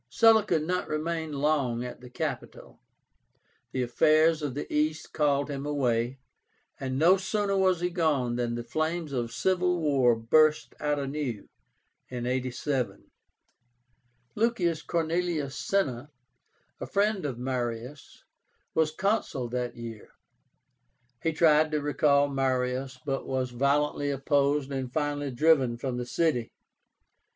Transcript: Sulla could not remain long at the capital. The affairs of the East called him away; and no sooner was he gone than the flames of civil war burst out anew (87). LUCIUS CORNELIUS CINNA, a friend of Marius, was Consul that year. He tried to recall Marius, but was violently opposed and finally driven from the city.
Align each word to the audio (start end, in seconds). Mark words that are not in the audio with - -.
Sulla 0.09 0.43
could 0.43 0.63
not 0.63 0.87
remain 0.87 1.31
long 1.31 1.85
at 1.85 2.01
the 2.01 2.09
capital. 2.09 2.79
The 3.71 3.83
affairs 3.83 4.41
of 4.41 4.55
the 4.55 4.65
East 4.73 5.13
called 5.13 5.47
him 5.47 5.63
away; 5.63 6.17
and 6.79 6.97
no 6.97 7.17
sooner 7.17 7.55
was 7.55 7.81
he 7.81 7.91
gone 7.91 8.35
than 8.35 8.55
the 8.55 8.63
flames 8.63 9.13
of 9.13 9.31
civil 9.31 9.79
war 9.79 10.15
burst 10.15 10.73
out 10.79 10.97
anew 10.97 11.47
(87). 12.09 13.11
LUCIUS 14.33 14.81
CORNELIUS 14.81 15.55
CINNA, 15.55 16.09
a 16.79 16.85
friend 16.87 17.23
of 17.23 17.37
Marius, 17.37 18.23
was 18.73 18.89
Consul 18.89 19.49
that 19.49 19.77
year. 19.77 20.13
He 21.21 21.31
tried 21.31 21.69
to 21.69 21.79
recall 21.79 22.27
Marius, 22.27 22.97
but 23.05 23.27
was 23.27 23.51
violently 23.51 24.09
opposed 24.09 24.71
and 24.71 24.91
finally 24.91 25.29
driven 25.29 25.77
from 25.77 25.97
the 25.97 26.07
city. 26.07 26.51